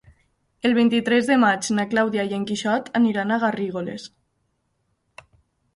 [0.69, 4.09] El vint-i-tres de maig na Clàudia i en Quixot aniran a Garrigoles.